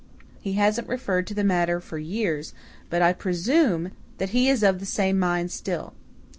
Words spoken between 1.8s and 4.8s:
years, but I presume that he is of